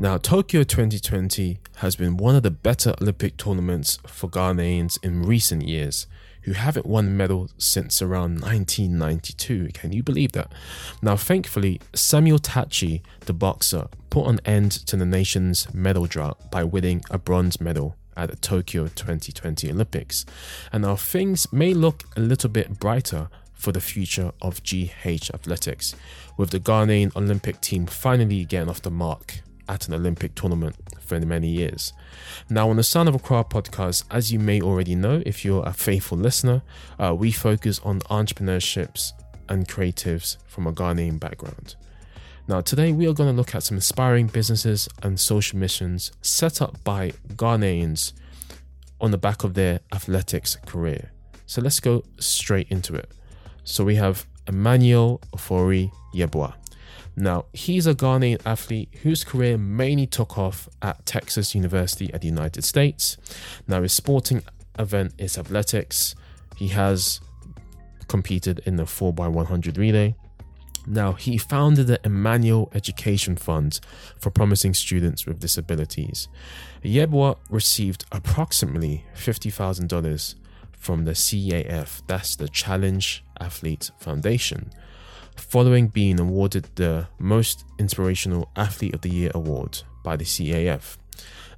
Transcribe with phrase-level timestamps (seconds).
[0.00, 5.68] Now, Tokyo 2020 has been one of the better Olympic tournaments for Ghanaians in recent
[5.68, 6.06] years,
[6.44, 9.68] who haven't won a medal since around 1992.
[9.74, 10.50] Can you believe that?
[11.02, 16.64] Now, thankfully, Samuel Takyi, the boxer, put an end to the nation's medal drought by
[16.64, 20.24] winning a bronze medal at the Tokyo 2020 Olympics.
[20.72, 25.94] And now things may look a little bit brighter for the future of GH athletics,
[26.38, 31.20] with the Ghanaian Olympic team finally getting off the mark at an Olympic tournament for
[31.20, 31.92] many years.
[32.50, 35.72] Now, on the Sound of Accra podcast, as you may already know, if you're a
[35.72, 36.62] faithful listener,
[36.98, 39.12] uh, we focus on entrepreneurships
[39.48, 41.76] and creatives from a Ghanaian background.
[42.48, 46.60] Now, today we are going to look at some inspiring businesses and social missions set
[46.60, 48.12] up by Ghanaians
[49.00, 51.12] on the back of their athletics career.
[51.46, 53.08] So let's go straight into it.
[53.62, 56.59] So we have Emmanuel Ofori Yeboah.
[57.16, 62.28] Now, he's a Ghanaian athlete whose career mainly took off at Texas University at the
[62.28, 63.16] United States.
[63.66, 64.42] Now, his sporting
[64.78, 66.14] event is athletics.
[66.56, 67.20] He has
[68.08, 70.14] competed in the 4x100 relay.
[70.86, 73.80] Now, he founded the Emmanuel Education Fund
[74.18, 76.28] for promising students with disabilities.
[76.82, 80.34] Yeboah received approximately $50,000
[80.72, 84.70] from the CAF, that's the Challenge Athlete Foundation,
[85.36, 90.96] following being awarded the Most Inspirational Athlete of the Year award by the CAF.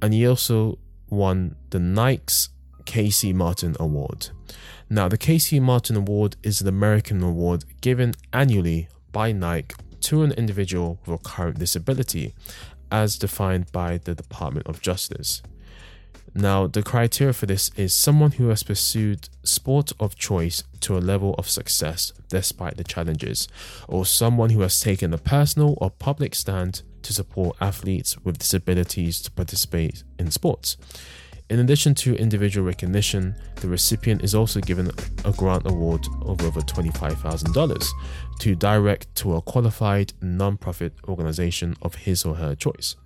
[0.00, 2.50] And he also won the Nike's
[2.84, 4.28] Casey Martin Award.
[4.90, 10.32] Now, the Casey Martin Award is an American award given annually by Nike to an
[10.32, 12.34] individual with a current disability,
[12.92, 15.42] as defined by the Department of Justice.
[16.36, 20.98] Now, the criteria for this is someone who has pursued sport of choice to a
[20.98, 23.46] level of success despite the challenges,
[23.86, 29.22] or someone who has taken a personal or public stand to support athletes with disabilities
[29.22, 30.76] to participate in sports.
[31.50, 34.90] In addition to individual recognition, the recipient is also given
[35.24, 37.88] a grant award of over $25,000
[38.40, 42.96] to direct to a qualified non-profit organization of his or her choice.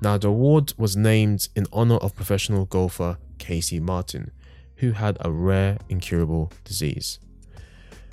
[0.00, 4.30] Now, the award was named in honor of professional golfer Casey Martin,
[4.76, 7.18] who had a rare incurable disease.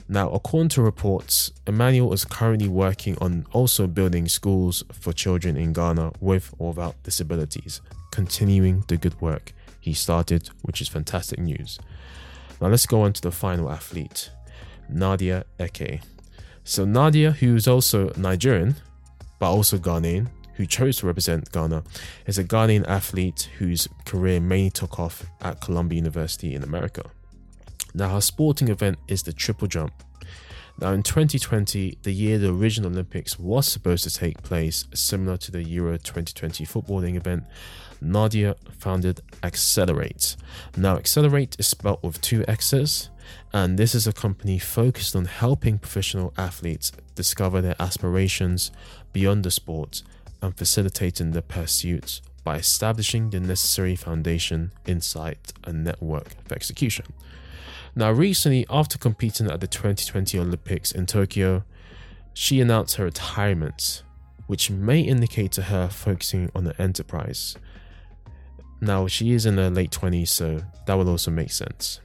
[0.07, 5.71] Now, according to reports, Emmanuel is currently working on also building schools for children in
[5.71, 11.79] Ghana with or without disabilities, continuing the good work he started, which is fantastic news.
[12.59, 14.31] Now, let's go on to the final athlete,
[14.89, 16.01] Nadia Eke.
[16.63, 18.75] So, Nadia, who's also Nigerian,
[19.39, 21.83] but also Ghanaian, who chose to represent Ghana,
[22.25, 27.03] is a Ghanaian athlete whose career mainly took off at Columbia University in America.
[27.93, 29.93] Now, her sporting event is the triple jump.
[30.79, 35.51] Now, in 2020, the year the original Olympics was supposed to take place, similar to
[35.51, 37.43] the Euro 2020 footballing event,
[38.01, 40.37] Nadia founded Axxcelerate.
[40.75, 43.09] Now, Axxcelerate is spelled with two X's,
[43.53, 48.71] and this is a company focused on helping professional athletes discover their aspirations
[49.13, 50.01] beyond the sport
[50.41, 57.05] and facilitating the pursuits by establishing the necessary foundation, insight, and network for execution.
[57.95, 61.63] Now, recently, after competing at the 2020 Olympics in Tokyo,
[62.33, 64.03] she announced her retirement,
[64.47, 67.57] which may indicate to her focusing on the enterprise.
[68.79, 71.99] Now, she is in her late 20s, so that will also make sense.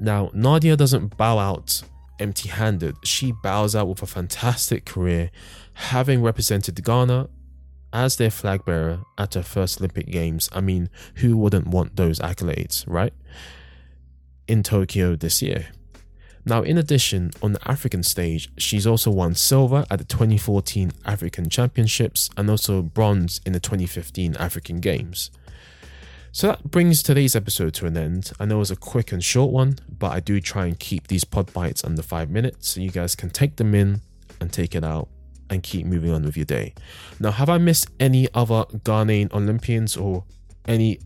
[0.00, 1.82] Now, Nadia doesn't bow out
[2.18, 5.30] empty handed, she bows out with a fantastic career,
[5.74, 7.28] having represented Ghana
[7.92, 10.48] as their flag bearer at her first Olympic Games.
[10.52, 13.12] I mean, who wouldn't want those accolades, right?
[14.48, 15.68] In Tokyo this year.
[16.44, 21.48] Now, in addition, on the African stage, she's also won silver at the 2014 African
[21.48, 25.30] Championships and also bronze in the 2015 African Games.
[26.32, 28.32] So that brings today's episode to an end.
[28.40, 31.06] I know it was a quick and short one, but I do try and keep
[31.06, 34.00] these pod bites under five minutes so you guys can take them in
[34.40, 35.08] and take it out
[35.52, 36.72] and keep moving on with your day.
[37.20, 40.24] Now, have I missed any other Ghanaian Olympians or
[40.66, 40.98] any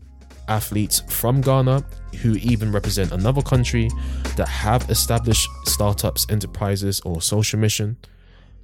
[0.47, 1.83] athletes from Ghana
[2.21, 3.89] who even represent another country
[4.37, 7.97] that have established startups, enterprises, or social mission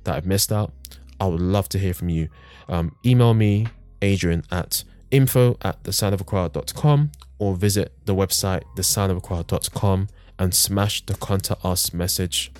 [0.05, 0.71] that I've missed out?
[1.19, 2.29] I would love to hear from you.
[2.69, 3.67] Um, email me,
[4.01, 10.07] Adrian, at info at thesoundofaccra.com or visit the website thesoundofaccra.com
[10.39, 12.51] and smash the contact us message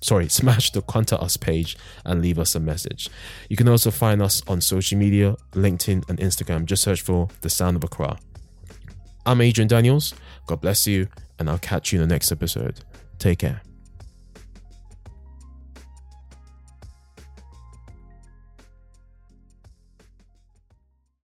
[0.00, 3.10] sorry, smash the contact us page and leave us a message.
[3.48, 6.64] You can also find us on social media, LinkedIn and Instagram.
[6.64, 8.18] Just search for The Sound of Accra.
[9.26, 10.14] I'm Adrian Daniels.
[10.46, 11.08] God bless you,
[11.38, 12.80] and I'll catch you in the next episode.
[13.18, 13.62] Take care.